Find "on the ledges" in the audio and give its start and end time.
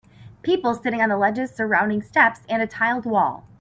0.99-1.53